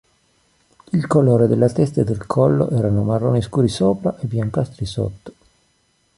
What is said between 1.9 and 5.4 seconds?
e del collo erano marroni scuri sopra e biancastri sotto.